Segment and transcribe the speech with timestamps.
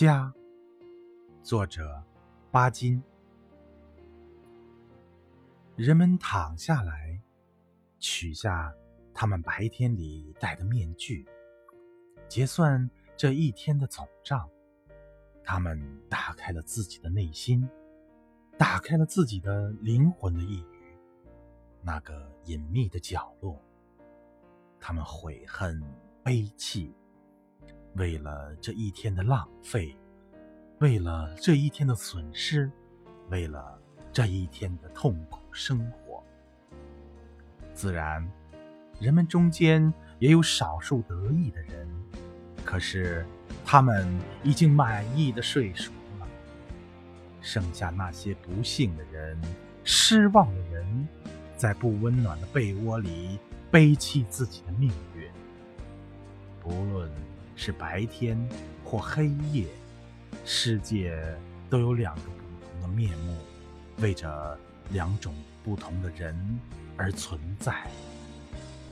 [0.00, 0.32] 家，
[1.42, 2.02] 作者
[2.50, 3.02] 巴金。
[5.76, 7.20] 人们躺下来，
[7.98, 8.74] 取下
[9.12, 11.26] 他们白天里戴的面具，
[12.30, 14.48] 结算这一天的总账。
[15.44, 15.78] 他们
[16.08, 17.68] 打开了自己的内心，
[18.56, 20.96] 打开了自己的灵魂的一隅，
[21.82, 23.62] 那个隐秘的角落。
[24.80, 25.78] 他们悔恨、
[26.22, 26.90] 悲泣。
[27.94, 29.96] 为了这一天的浪费，
[30.78, 32.70] 为了这一天的损失，
[33.28, 33.78] 为了
[34.12, 36.22] 这一天的痛苦生活，
[37.74, 38.26] 自然，
[39.00, 41.88] 人们中间也有少数得意的人，
[42.64, 43.26] 可是
[43.64, 44.08] 他们
[44.44, 46.28] 已经满意的睡熟了。
[47.40, 49.36] 剩下那些不幸的人、
[49.82, 51.08] 失望的人，
[51.56, 53.38] 在不温暖的被窝里
[53.70, 55.28] 悲泣自己的命运，
[56.62, 57.10] 不论。
[57.62, 58.38] 是白天
[58.82, 59.66] 或黑夜，
[60.46, 61.14] 世界
[61.68, 62.30] 都有两个不
[62.64, 63.36] 同的面目，
[63.98, 64.58] 为着
[64.92, 66.34] 两种不同的人
[66.96, 67.86] 而存在。